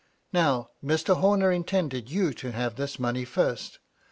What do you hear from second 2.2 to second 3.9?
to have this money first.